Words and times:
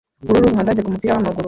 ubururu 0.23 0.47
bahagaze 0.53 0.79
kumupira 0.81 1.11
wamaguru 1.15 1.39